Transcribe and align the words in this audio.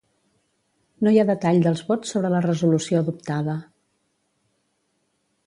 No 1.07 1.11
hi 1.15 1.19
ha 1.23 1.25
detall 1.29 1.61
dels 1.67 1.83
vots 1.89 2.15
sobre 2.15 2.33
la 2.37 2.41
resolució 2.47 3.03
adoptada. 3.03 3.57